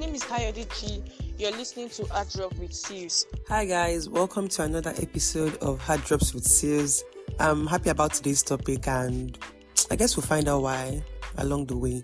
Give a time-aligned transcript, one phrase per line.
[0.00, 1.02] name is Kayode G.
[1.36, 3.26] You're listening to Hard Drop with Seals.
[3.48, 7.04] Hi guys, welcome to another episode of Hard Drops with Seals.
[7.38, 9.38] I'm happy about today's topic and
[9.90, 11.04] I guess we'll find out why
[11.36, 12.00] along the way.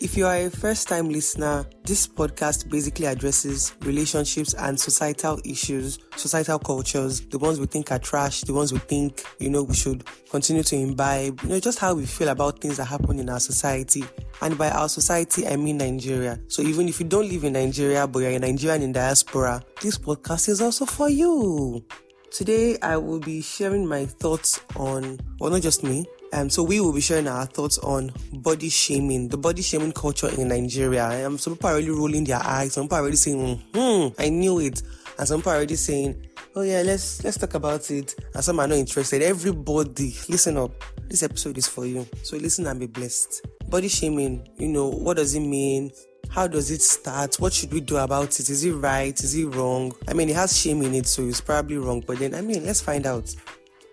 [0.00, 5.98] If you are a first time listener, this podcast basically addresses relationships and societal issues,
[6.16, 9.74] societal cultures, the ones we think are trash, the ones we think, you know, we
[9.74, 13.28] should continue to imbibe, you know, just how we feel about things that happen in
[13.28, 14.02] our society.
[14.40, 16.40] And by our society, I mean Nigeria.
[16.48, 19.98] So even if you don't live in Nigeria, but you're a Nigerian in diaspora, this
[19.98, 21.84] podcast is also for you.
[22.30, 26.80] Today, I will be sharing my thoughts on, well, not just me, um, so we
[26.80, 31.26] will be sharing our thoughts on body shaming, the body shaming culture in Nigeria.
[31.26, 32.74] Um, some people are already rolling their eyes.
[32.74, 34.82] Some people are already saying, "Hmm, I knew it,"
[35.18, 38.60] and some people are already saying, "Oh yeah, let's let's talk about it." And some
[38.60, 39.22] are not interested.
[39.22, 40.72] Everybody, listen up.
[41.08, 42.06] This episode is for you.
[42.22, 43.44] So listen and be blessed.
[43.68, 44.46] Body shaming.
[44.56, 45.90] You know what does it mean?
[46.28, 47.40] How does it start?
[47.40, 48.48] What should we do about it?
[48.48, 49.18] Is it right?
[49.20, 49.92] Is it wrong?
[50.06, 52.04] I mean, it has shame in it, so it's probably wrong.
[52.06, 53.34] But then, I mean, let's find out.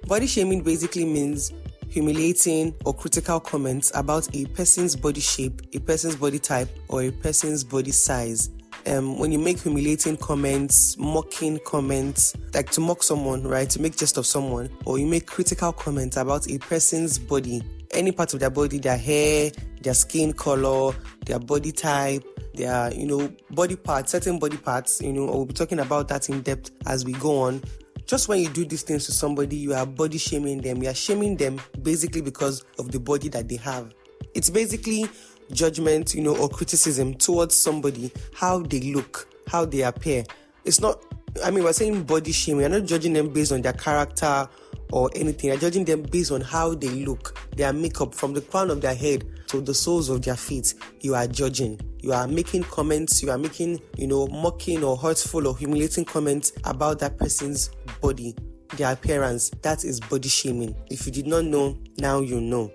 [0.05, 1.51] Body shaming basically means
[1.89, 7.11] humiliating or critical comments about a person's body shape, a person's body type, or a
[7.11, 8.49] person's body size.
[8.85, 13.97] Um, when you make humiliating comments, mocking comments, like to mock someone, right, to make
[13.97, 18.39] jest of someone, or you make critical comments about a person's body, any part of
[18.39, 19.51] their body, their hair,
[19.81, 20.93] their skin color,
[21.25, 25.53] their body type, their, you know, body parts, certain body parts, you know, we'll be
[25.53, 27.61] talking about that in depth as we go on
[28.07, 30.81] just when you do these things to somebody, you are body shaming them.
[30.81, 33.93] You are shaming them basically because of the body that they have.
[34.33, 35.07] It's basically
[35.51, 40.23] judgment, you know, or criticism towards somebody, how they look, how they appear.
[40.63, 41.03] It's not,
[41.43, 42.61] I mean, we're saying body shaming.
[42.61, 44.47] We're not judging them based on their character
[44.93, 45.49] or anything.
[45.49, 48.95] We're judging them based on how they look, their makeup, from the crown of their
[48.95, 50.73] head to the soles of their feet.
[51.01, 51.79] You are judging.
[51.99, 53.21] You are making comments.
[53.21, 57.69] You are making, you know, mocking or hurtful or humiliating comments about that person's
[58.01, 58.35] body,
[58.75, 59.49] their appearance.
[59.61, 60.75] That is body shaming.
[60.89, 62.71] If you did not know, now you know.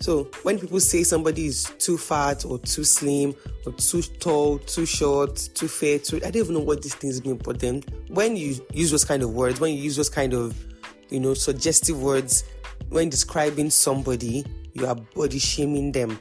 [0.00, 4.84] So when people say somebody is too fat or too slim or too tall, too
[4.84, 7.36] short, too fair, too I don't even know what these things mean.
[7.36, 10.62] But then when you use those kind of words, when you use those kind of
[11.08, 12.44] you know suggestive words
[12.90, 14.44] when describing somebody,
[14.74, 16.18] you are body shaming them.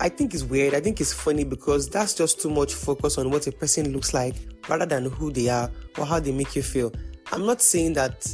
[0.00, 0.74] I think it's weird.
[0.74, 4.12] I think it's funny because that's just too much focus on what a person looks
[4.12, 4.34] like
[4.68, 6.92] rather than who they are or how they make you feel.
[7.30, 8.26] I'm not saying that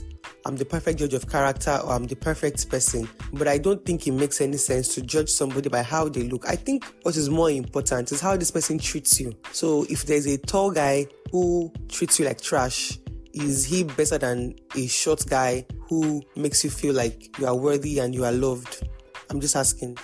[0.45, 4.07] I'm the perfect judge of character or I'm the perfect person, but I don't think
[4.07, 6.49] it makes any sense to judge somebody by how they look.
[6.49, 9.35] I think what is more important is how this person treats you.
[9.53, 12.99] So if there's a tall guy who treats you like trash,
[13.35, 17.99] is he better than a short guy who makes you feel like you are worthy
[17.99, 18.89] and you are loved?
[19.31, 19.99] I'm just asking.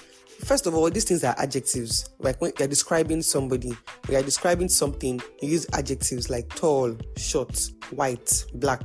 [0.45, 2.11] First of all, these things are adjectives.
[2.19, 7.71] Like when you're describing somebody, when you're describing something, you use adjectives like tall, short,
[7.93, 8.83] white, black,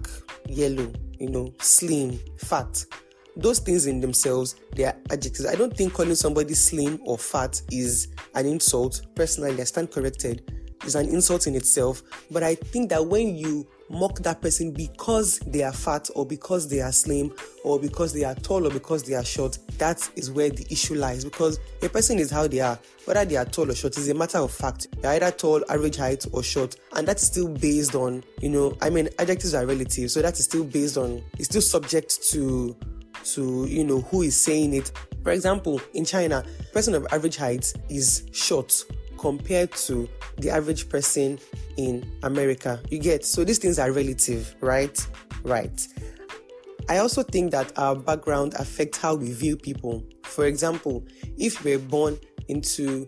[0.47, 0.89] yellow,
[1.19, 2.85] you know, slim, fat.
[3.35, 5.45] Those things in themselves, they are adjectives.
[5.45, 9.01] I don't think calling somebody slim or fat is an insult.
[9.15, 10.49] Personally, I stand corrected.
[10.83, 12.03] It's an insult in itself.
[12.31, 16.67] But I think that when you mock that person because they are fat or because
[16.69, 17.33] they are slim
[17.63, 20.95] or because they are tall or because they are short, that is where the issue
[20.95, 21.23] lies.
[21.23, 24.13] Because a person is how they are, whether they are tall or short is a
[24.13, 24.87] matter of fact.
[25.01, 28.89] They're either tall, average height, or short, and that's still based on, you know, I
[28.89, 32.75] mean, adjectives are relative, so that is still based on, it's still subject to,
[33.33, 34.91] to you know, who is saying it.
[35.23, 38.85] For example, in China, person of average height is short
[39.19, 41.37] compared to the average person
[41.77, 42.81] in America.
[42.89, 45.07] You get so these things are relative, right?
[45.43, 45.87] Right.
[46.89, 50.03] I also think that our background affects how we view people.
[50.23, 51.05] For example,
[51.37, 53.05] if were born into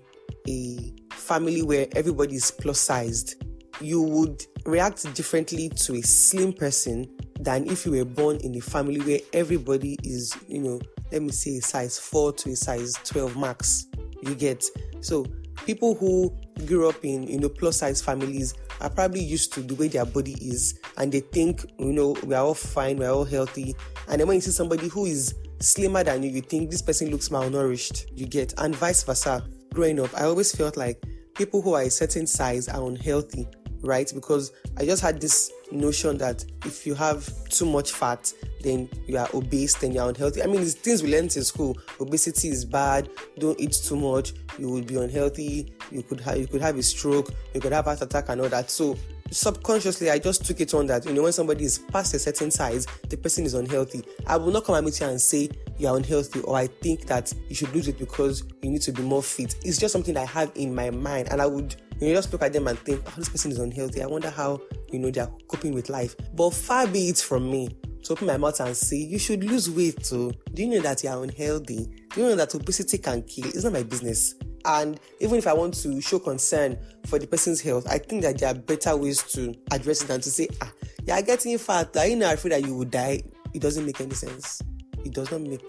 [0.47, 3.44] a family where everybody is plus sized,
[3.79, 8.61] you would react differently to a slim person than if you were born in a
[8.61, 10.79] family where everybody is, you know,
[11.11, 13.88] let me say a size 4 to a size 12 max.
[14.21, 14.63] You get
[15.00, 15.25] so
[15.71, 16.29] people who
[16.65, 20.03] grew up in you know plus size families are probably used to the way their
[20.06, 23.73] body is and they think you know we are all fine we're all healthy
[24.09, 27.09] and then when you see somebody who is slimmer than you you think this person
[27.09, 29.41] looks malnourished you get and vice versa
[29.73, 31.01] growing up i always felt like
[31.35, 33.47] people who are a certain size are unhealthy
[33.83, 34.12] right?
[34.13, 38.31] Because I just had this notion that if you have too much fat,
[38.62, 40.44] then you are obese, then you're unhealthy.
[40.44, 41.77] I mean, it's things we learned in school.
[42.00, 43.09] Obesity is bad.
[43.39, 44.33] Don't eat too much.
[44.57, 45.73] You will be unhealthy.
[45.91, 47.31] You could have you could have a stroke.
[47.53, 48.69] You could have heart attack and all that.
[48.69, 48.97] So
[49.31, 52.51] subconsciously I just took it on that you know when somebody is past a certain
[52.51, 54.03] size, the person is unhealthy.
[54.27, 57.33] I will not come and meet you and say you're unhealthy or I think that
[57.47, 59.56] you should lose it because you need to be more fit.
[59.63, 62.41] It's just something I have in my mind and I would you know, just look
[62.41, 64.01] at them and think, oh, this person is unhealthy.
[64.01, 64.59] I wonder how,
[64.93, 66.15] you know, they're coping with life.
[66.33, 67.69] But far be it from me
[68.03, 70.31] to open my mouth and say, you should lose weight too.
[70.53, 71.88] Do you know that you're unhealthy?
[72.13, 73.45] Do you know that obesity can kill?
[73.47, 74.35] It's not my business.
[74.65, 76.77] And even if I want to show concern
[77.07, 80.21] for the person's health, I think that there are better ways to address it than
[80.21, 80.71] to say, ah,
[81.05, 81.95] you're getting fat.
[81.97, 83.23] Are you not afraid that you will die?
[83.53, 84.61] It doesn't make any sense.
[85.03, 85.63] It does not make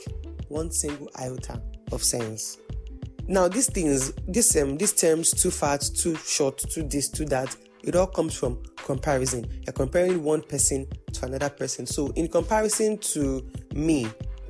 [0.49, 2.59] one single iota of sense.
[3.29, 7.57] Now, these things, this um, these terms, too fat, too short, too this, too that,
[7.83, 9.47] it all comes from comparison.
[9.65, 11.87] You're comparing one person to another person.
[11.87, 14.09] So, in comparison to me,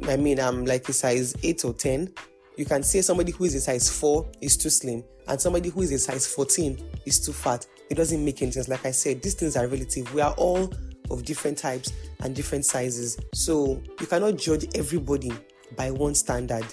[0.09, 2.13] I mean, I'm like a size 8 or 10.
[2.57, 5.83] You can say somebody who is a size 4 is too slim, and somebody who
[5.83, 7.67] is a size 14 is too fat.
[7.91, 8.69] It doesn't make any sense.
[8.69, 10.13] Like I said, these things are relative.
[10.13, 10.73] We are all
[11.11, 13.19] of different types and different sizes.
[13.35, 15.33] So, you cannot judge everybody
[15.77, 16.65] by one standard.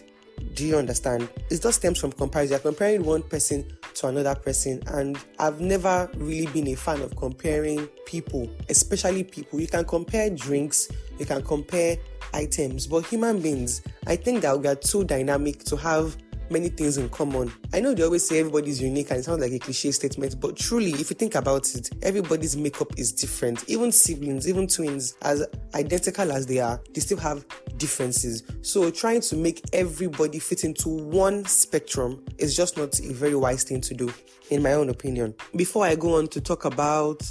[0.56, 1.29] Do you understand?
[1.50, 2.53] It just stems from comparison.
[2.53, 3.65] You're comparing one person
[3.95, 9.59] to another person, and I've never really been a fan of comparing people, especially people.
[9.59, 11.97] You can compare drinks, you can compare
[12.33, 16.18] items, but human beings, I think that we are too dynamic to have
[16.51, 17.51] many things in common.
[17.73, 20.55] I know they always say everybody's unique and it sounds like a cliche statement, but
[20.55, 23.67] truly, if you think about it, everybody's makeup is different.
[23.69, 27.45] Even siblings, even twins, as identical as they are, they still have
[27.77, 28.43] differences.
[28.61, 33.63] So trying to make everybody fit into one spectrum is just not a very wise
[33.63, 34.13] thing to do,
[34.49, 35.35] in my own opinion.
[35.55, 37.21] Before I go on to talk about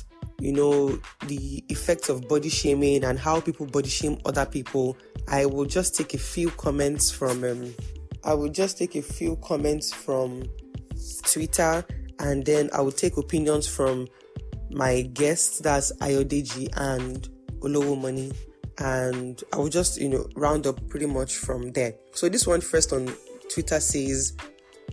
[0.41, 5.47] you know, the effects of body shaming and how people body shame other people, I
[5.47, 7.75] will just take a few comments from um,
[8.25, 10.45] I will just take a few comments from
[11.23, 11.85] Twitter
[12.19, 14.09] and then I will take opinions from
[14.71, 17.29] my guests, that's Ayodeji and
[17.61, 18.33] Olowo Money,
[18.79, 21.95] and I will just, you know, round up pretty much from there.
[22.13, 23.13] So this one first on
[23.51, 24.37] Twitter says,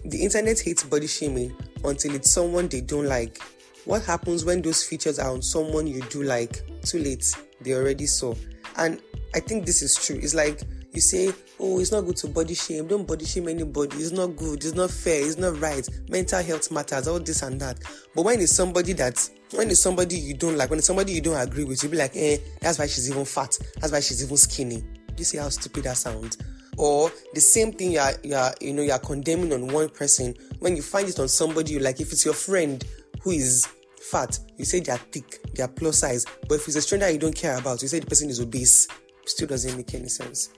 [0.06, 3.40] The internet hates body shaming until it's someone they don't like.
[3.86, 6.62] What happens when those features are on someone you do like?
[6.82, 7.26] Too late,
[7.62, 8.34] they already saw.
[8.78, 9.02] And
[9.36, 10.18] I think this is true.
[10.22, 10.62] It's like
[10.96, 12.88] you say, oh, it's not good to body shame.
[12.88, 13.98] Don't body shame anybody.
[13.98, 14.64] It's not good.
[14.64, 15.26] It's not fair.
[15.26, 15.88] It's not right.
[16.10, 17.08] Mental health matters.
[17.08, 17.80] All this and that.
[18.16, 21.22] But when it's somebody that, when it's somebody you don't like, when it's somebody you
[21.22, 23.58] don't agree with, you be like, eh, that's why she's even fat.
[23.80, 24.84] That's why she's even skinny.
[25.18, 26.38] You see how stupid that sounds?
[26.78, 29.90] Or the same thing you are, you are, you know, you are condemning on one
[29.90, 30.36] person.
[30.60, 32.84] When you find it on somebody you like, if it's your friend
[33.22, 33.68] who is
[34.02, 36.26] fat, you say they are thick, they are plus size.
[36.48, 38.88] But if it's a stranger you don't care about, you say the person is obese.
[39.26, 40.50] Still doesn't make any sense.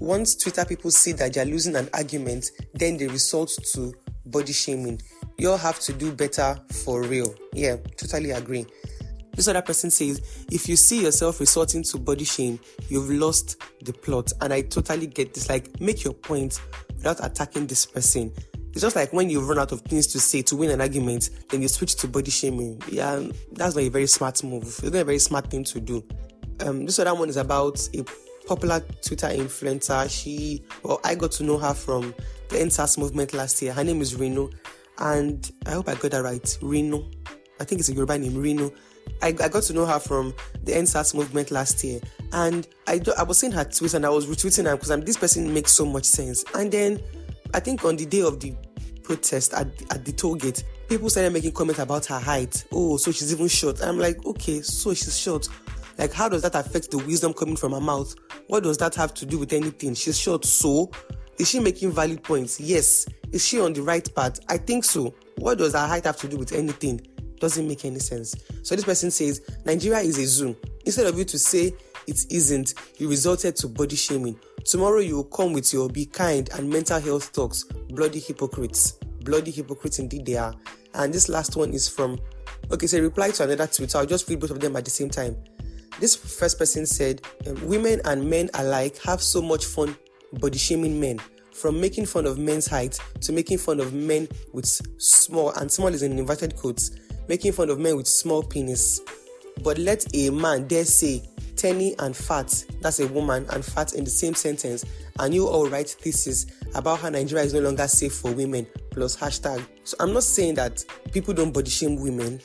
[0.00, 3.92] Once Twitter people see that they're losing an argument, then they resort to
[4.26, 5.00] body shaming.
[5.38, 7.34] You all have to do better for real.
[7.52, 8.66] Yeah, totally agree.
[9.34, 12.58] This other person says, if you see yourself resorting to body shame,
[12.88, 14.32] you've lost the plot.
[14.40, 15.48] And I totally get this.
[15.48, 16.60] Like, make your point
[16.96, 18.32] without attacking this person.
[18.72, 21.30] It's just like when you run out of things to say to win an argument,
[21.50, 22.82] then you switch to body shaming.
[22.90, 23.22] Yeah,
[23.52, 24.64] that's not a very smart move.
[24.64, 26.04] It's not a very smart thing to do.
[26.60, 28.04] Um, this other one is about a
[28.48, 30.10] popular Twitter influencer.
[30.10, 32.14] She, well, I got to know her from
[32.48, 33.74] the EndSARS movement last year.
[33.74, 34.52] Her name is Rinu,
[34.98, 36.42] and I hope I got that right.
[36.62, 37.04] Rinu,
[37.60, 38.74] I think it's a Yoruba name, Rinu.
[39.22, 40.34] I, I got to know her from
[40.64, 42.00] the EndSARS movement last year,
[42.32, 45.52] and I, I was seeing her tweets and I was retweeting her because this person
[45.52, 46.44] makes so much sense.
[46.54, 47.00] And then
[47.52, 48.54] I think on the day of the
[49.02, 52.64] protest at, at the toll gate, people started making comments about her height.
[52.72, 53.82] Oh, so she's even short.
[53.82, 55.48] I'm like, okay, so she's short.
[55.98, 58.14] Like, how does that affect the wisdom coming from her mouth?
[58.46, 59.94] What does that have to do with anything?
[59.94, 60.90] She's short, so
[61.38, 62.60] is she making valid points?
[62.60, 63.06] Yes.
[63.32, 64.40] Is she on the right path?
[64.48, 65.14] I think so.
[65.38, 67.00] What does her height have to do with anything?
[67.40, 68.34] Doesn't make any sense.
[68.62, 70.56] So this person says Nigeria is a zoo.
[70.84, 71.72] Instead of you to say
[72.06, 74.38] it isn't, you resorted to body shaming.
[74.64, 77.64] Tomorrow you will come with your be kind and mental health talks.
[77.90, 78.92] Bloody hypocrites.
[79.22, 80.54] Bloody hypocrites indeed they are.
[80.94, 82.18] And this last one is from
[82.72, 83.98] okay, so reply to another Twitter.
[83.98, 85.36] I'll just read both of them at the same time.
[86.00, 89.96] This first person said, um, Women and men alike have so much fun
[90.34, 91.18] body shaming men,
[91.52, 95.88] from making fun of men's height to making fun of men with small, and small
[95.88, 96.92] is in inverted quotes,
[97.28, 99.00] making fun of men with small penis.
[99.64, 104.04] But let a man dare say tiny and fat, that's a woman, and fat in
[104.04, 104.84] the same sentence,
[105.18, 109.16] and you all write thesis about how Nigeria is no longer safe for women, plus
[109.16, 109.66] hashtag.
[109.82, 112.40] So I'm not saying that people don't body shame women,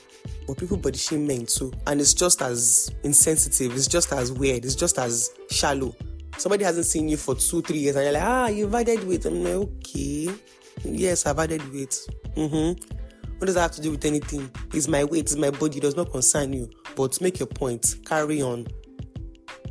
[0.47, 1.71] but people body shame men too.
[1.87, 5.95] And it's just as insensitive, it's just as weird, it's just as shallow.
[6.37, 9.25] Somebody hasn't seen you for two, three years, and you're like, ah, you've added weight.
[9.25, 10.29] I'm like, okay.
[10.83, 11.99] Yes, I've added weight.
[12.35, 12.97] Mm-hmm.
[13.37, 14.49] What does that have to do with anything?
[14.73, 16.69] It's my weight, it's my body, it does not concern you.
[16.95, 18.67] But make your point, carry on.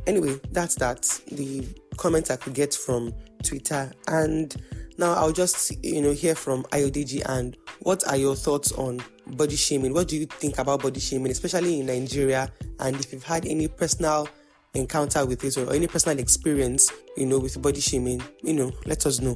[0.07, 1.01] Anyway, that's that.
[1.31, 1.67] The
[1.97, 3.91] comments I could get from Twitter.
[4.07, 4.55] And
[4.97, 9.01] now I'll just, you know, hear from Ayodeji and what are your thoughts on
[9.37, 9.93] body shaming?
[9.93, 12.51] What do you think about body shaming, especially in Nigeria?
[12.79, 14.27] And if you've had any personal
[14.73, 19.05] encounter with it or any personal experience, you know, with body shaming, you know, let
[19.05, 19.35] us know.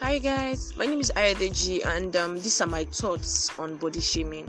[0.00, 4.46] Hi guys, my name is Ayodeji and um, these are my thoughts on body shaming.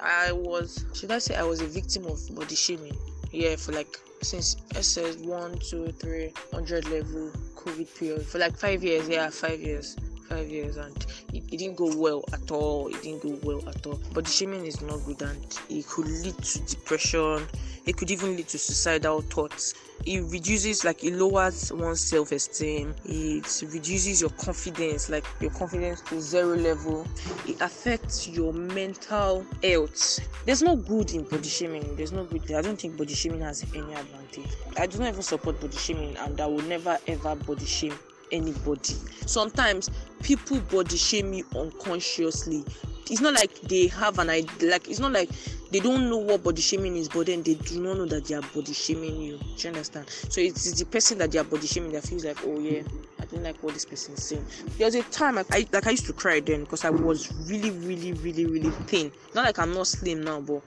[0.00, 2.96] I was, should I say, I was a victim of body shaming.
[3.32, 8.26] Yeah, for like since SS 1, 2, 3, 100 level COVID period.
[8.26, 9.96] For like five years, yeah, five years
[10.34, 13.86] five years and it, it, didn't go well at all it didn't go well at
[13.86, 14.00] all.
[14.12, 17.46] But the shaming is not good and it could lead to depression
[17.86, 19.74] it could even lead to suicidal thoughts.
[20.06, 26.20] It reduces like it lowers one's self-esteem it reduces your confidence like your confidence to
[26.20, 27.06] zero level.
[27.46, 30.20] It affects your mental health.
[30.46, 31.94] There's no good in body shaming.
[31.94, 34.50] There's no good i don't think body shaming has any advantage.
[34.78, 37.94] I do not even support body shaming and i will never ever body shame
[38.34, 38.94] anybody.
[39.26, 39.90] Sometimes
[40.22, 42.64] people body shame you unconsciously.
[43.10, 45.28] It's not like they have an idea like it's not like
[45.70, 48.34] they don't know what body shaming is but then they do not know that they
[48.34, 49.38] are body shaming you.
[49.38, 50.08] Do you understand?
[50.08, 52.82] So it's the person that they are body shaming that feels like oh yeah
[53.20, 54.44] i don't like what this person is saying.
[54.78, 57.32] There was a time I, I like i used to cry then because i was
[57.48, 59.12] really really really really thin.
[59.34, 60.62] Not like i'm not slim now but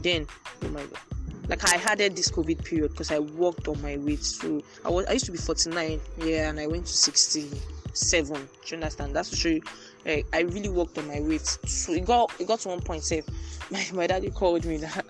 [0.00, 0.26] then
[0.64, 1.11] oh my god
[1.48, 4.24] like I had this COVID period because I worked on my weight.
[4.24, 8.34] So I was I used to be 49, yeah, and I went to 67.
[8.34, 9.14] Do you understand?
[9.14, 9.62] That's to show you
[10.04, 11.46] like I really worked on my weight.
[11.66, 13.22] So it got it got to one point say
[13.70, 15.04] my, my daddy called me that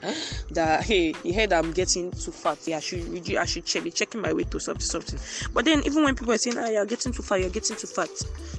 [0.51, 2.59] that hey he heard I'm getting too fat.
[2.67, 5.19] Yeah, I should I should check be checking my weight or something something.
[5.53, 7.87] But then even when people are saying ah you're getting too fat, you're getting too
[7.87, 8.11] fat.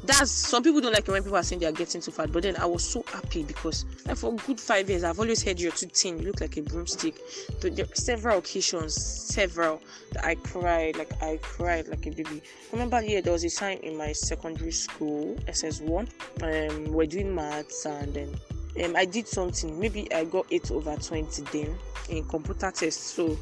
[0.03, 2.31] That's some people don't like it when people are saying they are getting too fat.
[2.31, 5.59] But then I was so happy because like for good five years I've always heard
[5.59, 7.15] you're too thin, you look like a broomstick.
[7.61, 9.81] But there several occasions, several
[10.13, 12.41] that I cried, like I cried like a baby.
[12.71, 16.09] Remember here there was a time in my secondary school, SS1
[16.41, 18.35] um, we're doing maths and then
[18.83, 19.79] um, I did something.
[19.79, 21.77] Maybe I got 8 over 20 then
[22.09, 22.99] in computer test.
[23.15, 23.37] So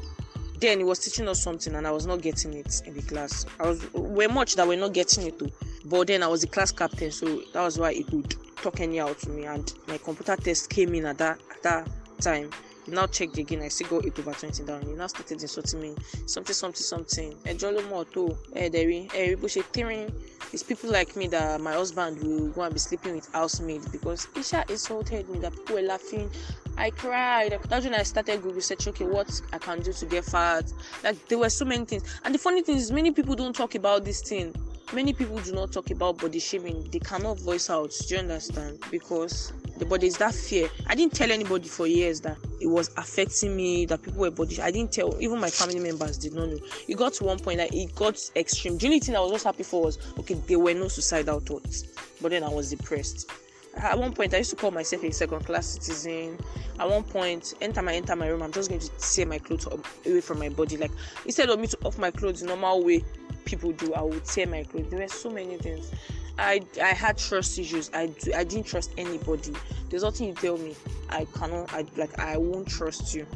[0.60, 3.46] then he was teaching us something and I was not getting it in the class.
[3.58, 5.50] I was we're much that we're not getting it too.
[5.86, 9.12] But then I was the class captain, so that was why he could talk anyhow
[9.12, 11.88] to me and my computer test came in at that at that
[12.20, 12.48] time
[12.86, 15.94] now checked again i still got 8 over 20 down he now started insulting me
[16.26, 18.24] something something something ẹjọ́ ló mọ̀ tó
[18.54, 20.10] ẹ̀ẹ́dẹ̀rí ẹ̀rí bó ṣe tírín
[20.52, 24.28] it's people like me that my husband will go and be sleeping with housemaid because
[24.36, 26.28] Isha insulted me that people were laughing
[26.76, 27.58] I cried.
[27.68, 28.88] That's when I started Google search.
[28.88, 30.72] Okay, what I can do to get fat.
[31.04, 32.02] Like there were so many things.
[32.24, 34.54] And the funny thing is, many people don't talk about this thing.
[34.92, 36.88] Many people do not talk about body shaming.
[36.90, 37.92] They cannot voice out.
[38.08, 38.78] Do you understand?
[38.90, 40.70] Because the body is that fear.
[40.86, 44.62] I didn't tell anybody for years that it was affecting me, that people were body.
[44.62, 46.58] I didn't tell even my family members did not know.
[46.86, 48.78] It got to one point that it got extreme.
[48.78, 51.82] The only thing I was just happy for was okay, there were no suicidal thoughts.
[52.20, 53.28] But then I was depressed.
[53.74, 56.38] At one point, I used to call myself a second class citizen.
[56.78, 59.66] At one point, anytime I enter my room, I'm just going to tear my clothes
[60.06, 60.76] away from my body.
[60.76, 60.92] Like
[61.24, 63.04] instead of me to off my clothes the normal way
[63.46, 64.90] people do, I would tear my clothes.
[64.90, 65.90] There were so many things.
[66.38, 67.90] I I had trust issues.
[67.94, 69.52] I I didn't trust anybody.
[69.88, 70.74] There's nothing you tell me.
[71.10, 71.72] I cannot.
[71.72, 73.26] I like I won't trust you.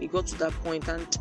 [0.00, 1.18] It got to that point, and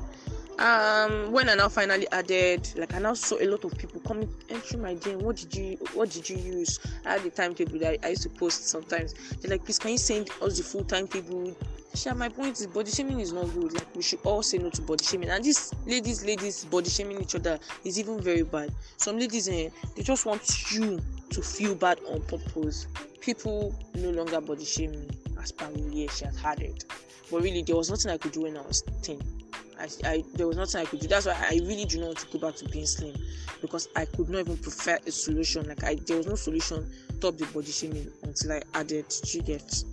[0.59, 4.33] um when I now finally added, like I now saw a lot of people coming
[4.49, 5.21] entering my DM.
[5.21, 6.79] What did you What did you use?
[7.05, 9.13] I had the timetable that I used to post sometimes.
[9.41, 11.55] They're like, please can you send us the full timetable?
[11.95, 13.73] Sure, my point is body shaming is not good.
[13.73, 15.29] Like we should all say no to body shaming.
[15.29, 18.71] And these ladies, ladies body shaming each other is even very bad.
[18.97, 20.99] Some ladies, eh, they just want you
[21.31, 22.87] to feel bad on purpose.
[23.21, 25.07] People no longer body shame me
[25.41, 26.03] as me.
[26.03, 26.85] Yeah, she has had it.
[27.31, 29.21] But really, there was nothing I could do when I was 10.
[29.79, 31.07] I, I, there was nothing I could do.
[31.07, 33.15] That's why I really do not want to go back to being slim
[33.61, 35.67] because I could not even prefer a solution.
[35.67, 36.89] Like I, there was no solution
[37.21, 39.05] to the body shaming until I added.
[39.25, 39.83] You get.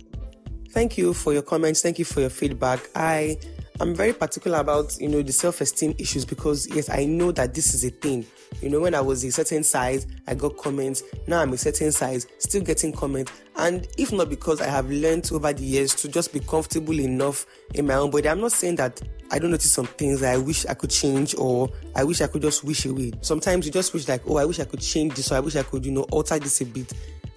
[0.71, 1.81] Thank you for your comments.
[1.81, 2.89] Thank you for your feedback.
[2.95, 3.37] I
[3.79, 7.75] I'm very particular about you know the self-esteem issues because yes, I know that this
[7.75, 8.25] is a thing.
[8.61, 11.03] You know, when I was a certain size, I got comments.
[11.27, 13.31] Now I'm a certain size, still getting comments.
[13.55, 17.45] And if not because I have learned over the years to just be comfortable enough
[17.75, 20.37] in my own body, I'm not saying that I don't notice some things that I
[20.37, 23.11] wish I could change or I wish I could just wish away.
[23.21, 25.55] Sometimes you just wish like, oh, I wish I could change this or I wish
[25.55, 26.93] I could, you know, alter this a bit.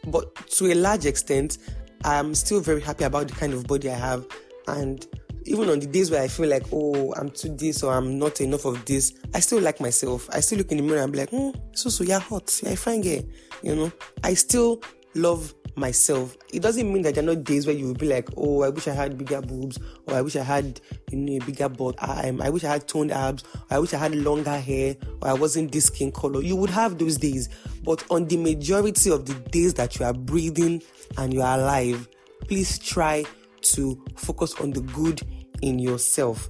[0.06, 1.58] But to a large extent,
[2.04, 4.26] I'm still very happy about the kind of body I have
[4.68, 5.06] and
[5.50, 8.40] even on the days where I feel like, oh, I'm too this or I'm not
[8.40, 10.28] enough of this, I still like myself.
[10.32, 12.76] I still look in the mirror and be like, hmm, so so you're hot, you're
[12.76, 13.22] fine girl.
[13.62, 13.92] You know,
[14.22, 14.80] I still
[15.14, 16.36] love myself.
[16.52, 18.68] It doesn't mean that there are not days where you will be like, oh, I
[18.68, 20.80] wish I had bigger boobs, or I wish I had
[21.10, 21.96] you know a bigger butt.
[22.00, 25.28] I, I wish I had toned abs, or I wish I had longer hair, or
[25.28, 26.42] I wasn't this skin color.
[26.42, 27.48] You would have those days,
[27.82, 30.80] but on the majority of the days that you are breathing
[31.18, 32.08] and you are alive,
[32.46, 33.24] please try
[33.62, 35.20] to focus on the good
[35.62, 36.48] in yourself.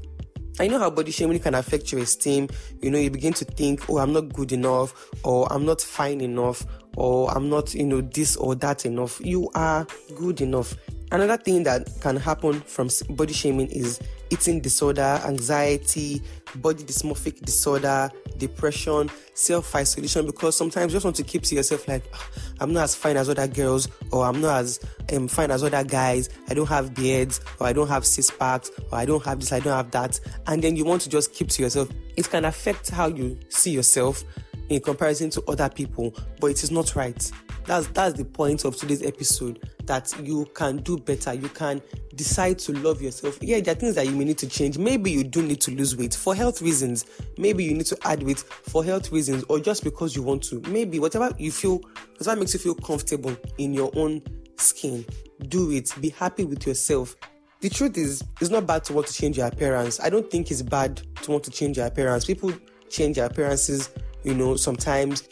[0.58, 2.48] I know how body shaming can affect your esteem.
[2.82, 6.20] You know, you begin to think, oh, I'm not good enough, or I'm not fine
[6.20, 9.20] enough, or I'm not, you know, this or that enough.
[9.24, 9.86] You are
[10.16, 10.74] good enough.
[11.12, 13.98] Another thing that can happen from body shaming is
[14.30, 16.22] eating disorder, anxiety,
[16.56, 20.24] body dysmorphic disorder, depression, self isolation.
[20.24, 22.28] Because sometimes you just want to keep to yourself like, ah,
[22.60, 24.80] I'm not as fine as other girls, or I'm not as
[25.12, 26.28] um, fine as other guys.
[26.48, 29.52] I don't have beards, or I don't have six packs, or I don't have this,
[29.52, 30.20] I don't have that.
[30.46, 31.88] And then you want to just keep to yourself.
[32.16, 34.22] It can affect how you see yourself
[34.68, 37.30] in comparison to other people, but it is not right.
[37.66, 41.34] That's that's the point of today's episode that you can do better.
[41.34, 41.82] You can
[42.14, 43.38] decide to love yourself.
[43.42, 44.78] Yeah, there are things that you may need to change.
[44.78, 47.06] Maybe you do need to lose weight for health reasons.
[47.36, 50.60] Maybe you need to add weight for health reasons or just because you want to.
[50.68, 51.80] Maybe whatever you feel,
[52.18, 54.22] whatever makes you feel comfortable in your own
[54.58, 55.04] skin,
[55.48, 55.92] do it.
[56.00, 57.16] Be happy with yourself.
[57.60, 59.98] The truth is, it's not bad to want to change your appearance.
[59.98, 62.24] I don't think it's bad to want to change your appearance.
[62.24, 62.52] People
[62.88, 63.90] change their appearances
[64.22, 65.28] you know, sometimes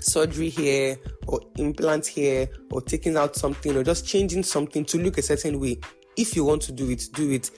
[0.00, 0.96] surgery here
[1.26, 5.60] or implant here or taking out something or just changing something to look a certain
[5.60, 5.78] way.
[6.16, 7.50] If you want to do it, do it.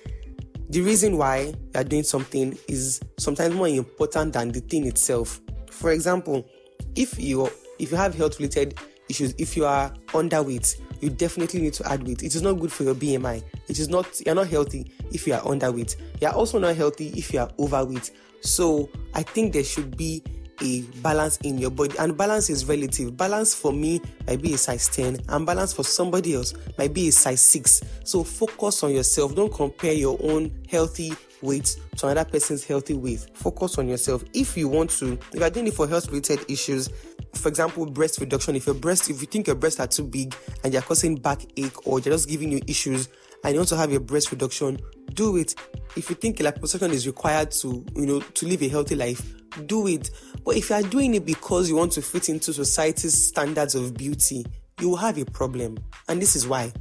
[0.71, 5.41] The reason why you're doing something is sometimes more important than the thing itself.
[5.71, 6.47] For example,
[6.95, 11.75] if you if you have health related issues, if you are underweight, you definitely need
[11.75, 12.23] to add weight.
[12.23, 13.43] It is not good for your BMI.
[13.69, 15.97] It is not you're not healthy if you are underweight.
[16.21, 18.11] You're also not healthy if you are overweight.
[18.41, 20.23] So I think there should be
[20.63, 21.97] a balance in your body.
[21.99, 23.17] And balance is relative.
[23.17, 27.09] Balance for me might be a size 10 and balance for somebody else might be
[27.09, 29.35] a size 6 so focus on yourself.
[29.35, 33.27] Don't compare your own healthy weight to another person's healthy weight.
[33.35, 34.25] Focus on yourself.
[34.33, 36.89] If you want to if you're doing it for health related issues
[37.35, 40.35] for example breast reduction if your breast if you think your breasts are too big
[40.65, 43.09] and they're causing backache or they're just giving you issues
[43.45, 44.79] and you want to have your breast reduction
[45.15, 45.55] do it.
[45.97, 49.23] If you think liposuction is required to you know to live a healthy life
[49.67, 50.11] do it.
[50.45, 53.95] But if you are doing it because you want to fit into society's standards of
[53.97, 54.45] beauty,
[54.81, 55.79] you will have a problem.
[56.09, 56.73] And this is why.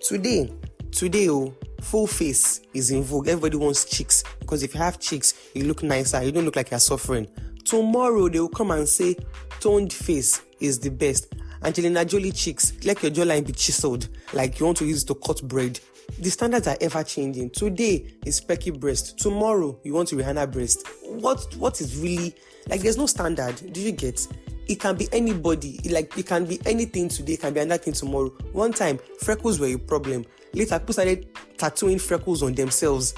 [0.00, 0.52] Today,
[0.92, 3.28] today, oh, full face is in vogue.
[3.28, 6.22] Everybody wants cheeks because if you have cheeks, you look nicer.
[6.22, 7.26] You don't look like you're suffering.
[7.64, 9.16] Tomorrow, they will come and say
[9.60, 11.34] toned face is the best.
[11.62, 15.42] Angelina Jolie cheeks, let your jawline be chiseled, like you want to use to cut
[15.48, 15.80] bread.
[16.18, 17.50] The standards are ever changing.
[17.50, 19.18] Today is Becky breast.
[19.18, 20.86] Tomorrow you want to Rihanna breast.
[21.04, 22.34] What what is really
[22.68, 22.80] like?
[22.80, 23.72] There's no standard.
[23.72, 24.26] Do you get?
[24.66, 25.78] It can be anybody.
[25.90, 27.34] Like it can be anything today.
[27.34, 28.30] It can be another thing tomorrow.
[28.52, 30.24] One time freckles were a problem.
[30.54, 33.14] Later people started tattooing freckles on themselves.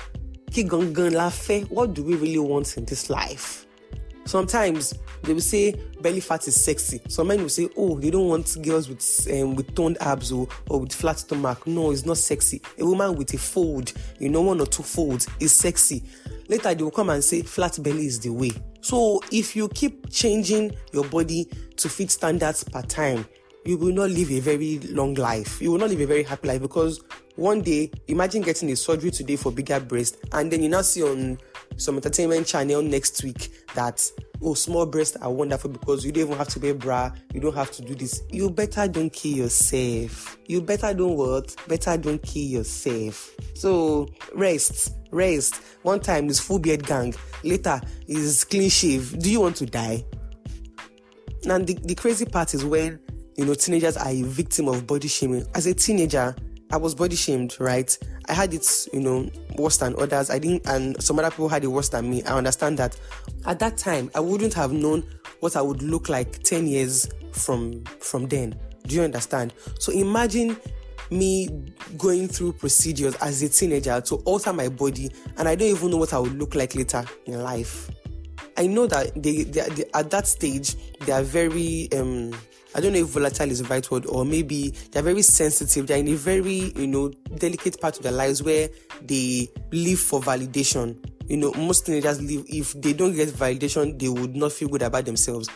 [0.51, 3.68] What do we really want in this life?
[4.29, 7.01] Sometimes they will say belly fat is sexy.
[7.09, 10.47] Some men will say, oh, they don't want girls with um, with toned abs or,
[10.69, 11.67] or with flat stomach.
[11.67, 12.61] No, it's not sexy.
[12.79, 16.03] A woman with a fold, you know, one or two folds is sexy.
[16.49, 18.51] Later they will come and say flat belly is the way.
[18.83, 23.27] So if you keep changing your body to fit standards per time,
[23.65, 25.61] you will not live a very long life.
[25.63, 27.03] You will not live a very happy life because
[27.39, 31.05] one day, imagine getting a surgery today for bigger breast, and then you now see
[31.05, 31.39] on
[31.79, 34.05] some entertainment channel next week that
[34.43, 37.55] oh small breasts are wonderful because you don't even have to wear bra you don't
[37.55, 38.23] have to do this.
[38.31, 40.39] You better don't kill yourself.
[40.47, 41.55] You better don't what?
[41.69, 43.35] Better don't kill yourself.
[43.55, 45.63] So rest rest.
[45.83, 47.15] One time is full beard gang
[47.45, 49.19] later is clean shave.
[49.19, 50.05] Do you want to die?
[51.49, 52.99] And the, the crazy part is when
[53.37, 55.47] you know teenagers are a victim of body shaming.
[55.55, 56.35] As a teenager
[56.71, 57.97] I was body shamed, right?
[58.29, 60.31] I had it, you know, worse than others.
[60.31, 62.23] I didn't, and some other people had it worse than me.
[62.25, 62.99] I understand that.
[63.47, 65.05] At that time, I wouldn't have known
[65.41, 68.59] what I would look like 10 years from from then.
[68.87, 69.55] Do you understand?
[69.79, 70.57] So imagine
[71.11, 71.49] me
[71.97, 75.97] going through procedures as a teenager to alter my body, and I don't even know
[75.97, 77.91] what I would look like later in life.
[78.57, 80.75] I know that they, they, they at that stage
[81.07, 82.33] they are very um,
[82.75, 85.87] I don't know if volatile is the right word, or maybe they're very sensitive.
[85.87, 88.69] They're in a very, you know, delicate part of their lives where
[89.03, 90.97] they live for validation.
[91.29, 94.83] You know, most teenagers live, if they don't get validation, they would not feel good
[94.83, 95.49] about themselves.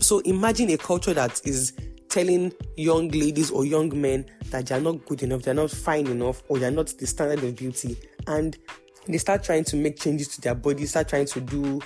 [0.00, 1.72] So imagine a culture that is
[2.08, 6.42] telling young ladies or young men that they're not good enough, they're not fine enough,
[6.48, 7.98] or they're not the standard of beauty.
[8.26, 8.56] And
[9.06, 11.80] they start trying to make changes to their body, start trying to do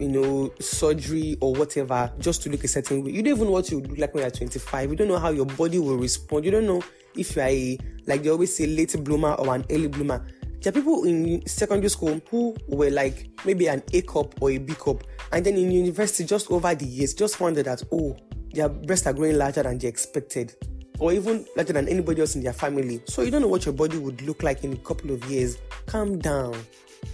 [0.00, 3.12] you know, surgery or whatever just to look a certain way.
[3.12, 4.90] You don't even know what you look like when you're 25.
[4.90, 6.44] You don't know how your body will respond.
[6.44, 6.82] You don't know
[7.16, 10.24] if you're a, like they always say, late bloomer or an early bloomer.
[10.60, 14.58] There are people in secondary school who were like maybe an A cup or a
[14.58, 18.16] B cup, and then in university, just over the years, just found that oh,
[18.52, 20.56] their breasts are growing larger than they expected,
[20.98, 23.00] or even larger than anybody else in their family.
[23.06, 25.58] So you don't know what your body would look like in a couple of years.
[25.86, 26.56] Calm down,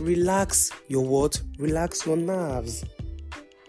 [0.01, 1.41] relax your what?
[1.59, 2.85] Relax your nerves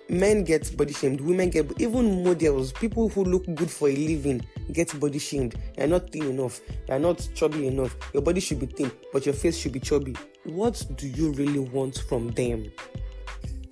[0.09, 4.45] men get body shamed, women get even models, people who look good for a living
[4.71, 5.55] get body shamed.
[5.77, 7.95] You're not thin enough, you're not chubby enough.
[8.13, 10.15] Your body should be thin, but your face should be chubby.
[10.43, 12.71] What do you really want from them?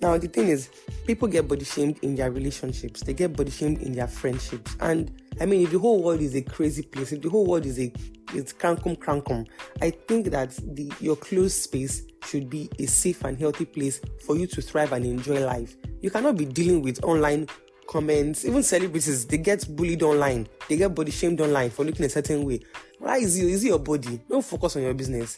[0.00, 0.68] Now the thing is,
[1.06, 4.76] people get body shamed in their relationships, they get body shamed in their friendships.
[4.80, 7.66] And I mean if the whole world is a crazy place, if the whole world
[7.66, 7.92] is a
[8.32, 9.46] it's crankum crankum,
[9.80, 14.36] I think that the your closed space should be a safe and healthy place for
[14.36, 15.76] you to thrive and enjoy life.
[16.00, 17.48] You cannot be dealing with online
[17.86, 18.44] comments.
[18.44, 20.48] Even celebrities, they get bullied online.
[20.68, 22.60] They get body shamed online for looking a certain way.
[22.98, 24.20] Why is it, is it your body?
[24.28, 25.36] Don't focus on your business.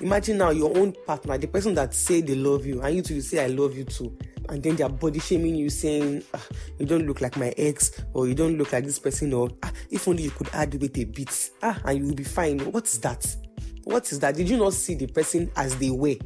[0.00, 3.16] Imagine now your own partner, the person that say they love you, and you too
[3.16, 4.16] you say I love you too,
[4.48, 6.42] and then they're body shaming you, saying ah,
[6.78, 9.70] you don't look like my ex, or you don't look like this person, or ah,
[9.90, 12.60] if only you could add weight a bit, ah, and you will be fine.
[12.72, 13.26] What is that?
[13.84, 14.36] What is that?
[14.36, 16.16] Did you not see the person as they were?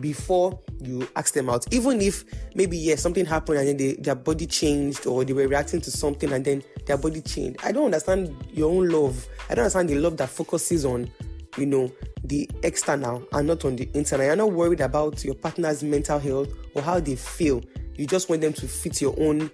[0.00, 1.72] before you ask them out.
[1.72, 5.48] Even if maybe yes, something happened and then they, their body changed or they were
[5.48, 7.60] reacting to something and then their body changed.
[7.64, 9.26] I don't understand your own love.
[9.48, 11.10] I don't understand the love that focuses on,
[11.56, 11.90] you know,
[12.24, 14.26] the external and not on the internal.
[14.26, 17.62] You're not worried about your partner's mental health or how they feel.
[17.94, 19.50] You just want them to fit your own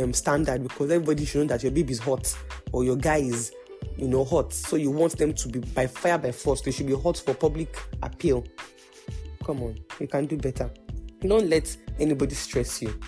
[0.00, 2.36] um, standard because everybody should know that your baby is hot
[2.72, 3.52] or your guy is
[3.96, 6.86] you know hot so you want them to be by fire by force they should
[6.86, 8.44] be hot for public appeal
[9.44, 10.70] Come on, you can do better.
[11.20, 12.98] Don't let anybody stress you,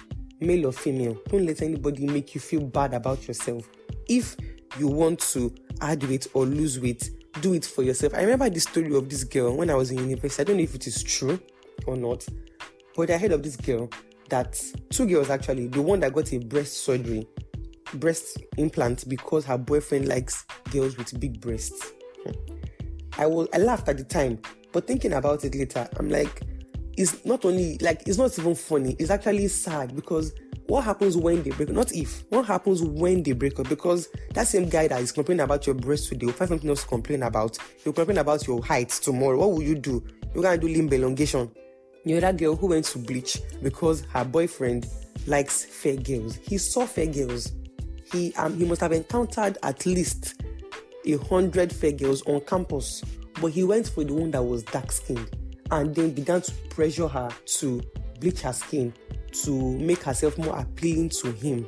[0.40, 1.18] male or female.
[1.28, 3.66] Don't let anybody make you feel bad about yourself.
[4.06, 4.36] If
[4.78, 7.10] you want to add weight or lose weight,
[7.40, 8.12] do it for yourself.
[8.14, 10.42] I remember the story of this girl when I was in university.
[10.42, 11.40] I don't know if it is true
[11.86, 12.26] or not,
[12.94, 13.88] but I heard of this girl
[14.28, 17.26] that two girls actually, the one that got a breast surgery,
[17.94, 21.92] breast implant because her boyfriend likes girls with big breasts.
[22.24, 22.32] Hmm.
[23.18, 24.40] I was I laughed at the time
[24.76, 26.42] but thinking about it later, I'm like,
[26.98, 30.34] it's not only like it's not even funny, it's actually sad because
[30.66, 31.74] what happens when they break up?
[31.74, 33.70] Not if, what happens when they break up?
[33.70, 36.82] Because that same guy that is complaining about your breast today will find something else
[36.82, 37.56] to complain about.
[37.82, 39.38] He'll complain about your height tomorrow.
[39.38, 40.04] What will you do?
[40.34, 41.50] You're gonna do limb elongation.
[42.04, 44.86] You're that girl who went to bleach because her boyfriend
[45.26, 46.36] likes fair girls.
[46.36, 47.50] He saw fair girls.
[48.12, 50.40] He um he must have encountered at least
[51.04, 53.02] a hundred fair girls on campus
[53.40, 55.30] but he went for the one that was dark skinned
[55.70, 57.82] and then began to pressure her to
[58.20, 58.92] bleach her skin
[59.32, 61.66] to make herself more appealing to him.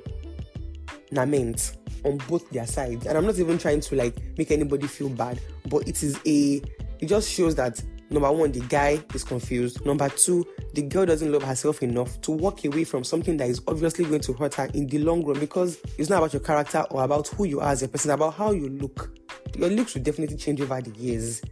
[1.11, 3.07] Nament on both their sides.
[3.07, 6.63] And I'm not even trying to like make anybody feel bad, but it is a
[7.01, 9.85] it just shows that number one, the guy is confused.
[9.85, 13.61] Number two, the girl doesn't love herself enough to walk away from something that is
[13.67, 16.85] obviously going to hurt her in the long run because it's not about your character
[16.91, 19.11] or about who you are as a person, about how you look.
[19.57, 21.43] Your looks will definitely change over the years.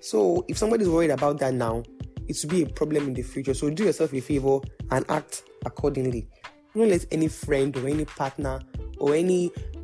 [0.00, 1.82] So if somebody's worried about that now,
[2.28, 3.54] it will be a problem in the future.
[3.54, 4.60] So do yourself a favor
[4.90, 6.28] and act accordingly.
[6.74, 8.60] Don't let any friend or any partner
[8.98, 9.14] or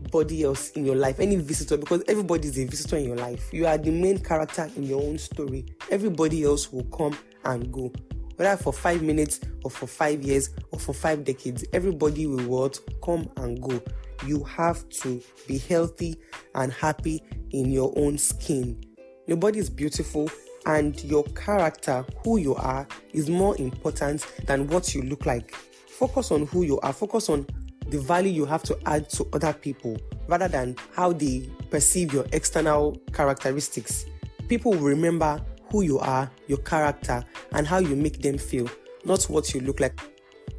[0.08, 3.52] anybody else in your life, any visitor, because everybody is a visitor in your life.
[3.52, 5.66] You are the main character in your own story.
[5.90, 7.92] Everybody else will come and go.
[8.36, 12.80] Whether for five minutes or for five years or for five decades, everybody will what
[13.04, 13.82] come and go.
[14.26, 16.16] You have to be healthy
[16.54, 18.82] and happy in your own skin.
[19.26, 20.30] Your body is beautiful,
[20.64, 25.54] and your character, who you are, is more important than what you look like.
[25.98, 27.46] Focus on who you are, focus on
[27.88, 29.96] the value you have to add to other people
[30.28, 34.06] rather than how they perceive your external characteristics.
[34.48, 38.68] People will remember who you are, your character, and how you make them feel,
[39.04, 39.98] not what you look like.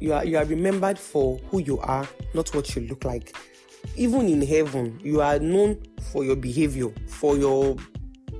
[0.00, 3.36] You are, you are remembered for who you are, not what you look like.
[3.96, 7.76] Even in heaven, you are known for your behavior, for your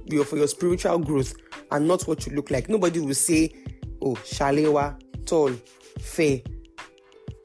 [0.07, 1.35] your for your spiritual growth
[1.71, 2.69] and not what you look like.
[2.69, 3.53] Nobody will say,
[4.03, 5.53] "Oh, Shalewa, tall,
[5.99, 6.41] fair,"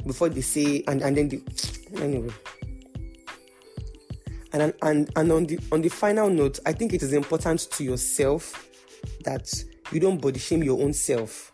[0.05, 1.41] before they say, and and then the
[2.01, 2.33] anyway.
[4.53, 7.83] And and and on the on the final note, I think it is important to
[7.83, 8.69] yourself
[9.23, 9.51] that
[9.91, 11.51] you don't body shame your own self,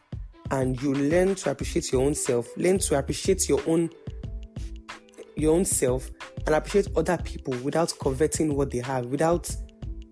[0.51, 2.47] and you learn to appreciate your own self.
[2.57, 3.89] Learn to appreciate your own
[5.35, 6.11] your own self
[6.45, 9.49] and appreciate other people without coveting what they have, without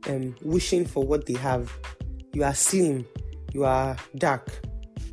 [0.08, 1.72] um, wishing for what they have.
[2.34, 3.06] You are slim,
[3.54, 4.50] you are dark,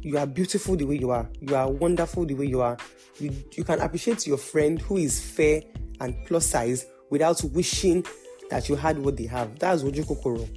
[0.03, 1.29] you are beautiful the way you are.
[1.41, 2.77] You are wonderful the way you are.
[3.19, 5.63] You, you can appreciate your friend who is fair
[6.01, 8.05] and plus size without wishing
[8.51, 9.59] that you had what they have.
[9.59, 10.49] That's Ojukokoro.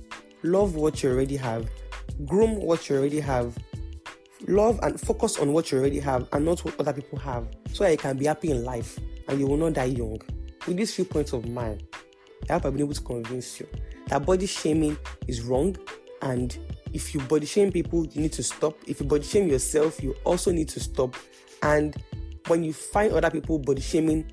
[0.44, 1.70] Love what you already have.
[2.26, 3.58] Groom what you already have.
[4.48, 7.84] Love and focus on what you already have and not what other people have so
[7.84, 10.20] that you can be happy in life and you will not die young.
[10.68, 11.82] With these few points of mine,
[12.50, 13.68] I hope I've been able to convince you
[14.08, 15.76] that body shaming is wrong
[16.22, 16.58] and
[16.94, 18.78] if you body shame people, you need to stop.
[18.88, 21.16] If you body shame yourself, you also need to stop.
[21.62, 21.96] And
[22.48, 24.30] when you find other people body shaming,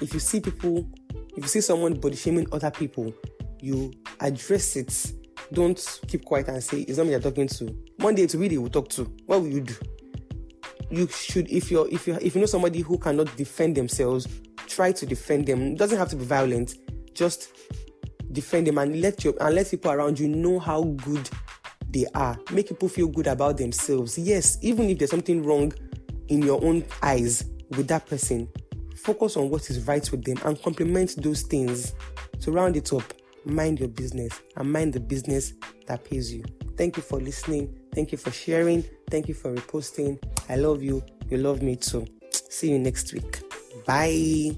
[0.00, 0.88] if you see people,
[1.36, 3.12] if you see someone body shaming other people,
[3.60, 5.12] you address it.
[5.52, 7.76] Don't keep quiet and say it's not me you're talking to.
[7.98, 9.04] One day to really will talk to.
[9.26, 9.74] What will you do?
[10.90, 14.26] You should, if you're, if you, if you know somebody who cannot defend themselves,
[14.66, 15.72] try to defend them.
[15.72, 16.76] It doesn't have to be violent.
[17.14, 17.52] Just
[18.32, 21.28] defend them and let your and let people around you know how good
[21.90, 22.38] they are.
[22.50, 24.18] Make people feel good about themselves.
[24.18, 25.72] Yes, even if there's something wrong
[26.28, 28.48] in your own eyes with that person,
[28.96, 31.94] focus on what is right with them and compliment those things.
[32.40, 33.04] To round it up,
[33.44, 35.52] mind your business and mind the business
[35.86, 36.44] that pays you.
[36.76, 37.78] Thank you for listening.
[37.94, 38.84] Thank you for sharing.
[39.10, 40.22] Thank you for reposting.
[40.48, 41.02] I love you.
[41.28, 42.06] You love me too.
[42.30, 43.42] See you next week.
[43.86, 44.56] Bye.